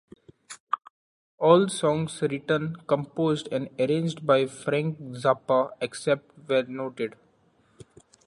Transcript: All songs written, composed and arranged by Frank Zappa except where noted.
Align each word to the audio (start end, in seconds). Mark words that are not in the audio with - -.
All 1.37 1.69
songs 1.69 2.23
written, 2.23 2.77
composed 2.87 3.47
and 3.51 3.69
arranged 3.79 4.25
by 4.25 4.47
Frank 4.47 4.97
Zappa 4.99 5.73
except 5.79 6.31
where 6.47 6.63
noted. 6.63 7.13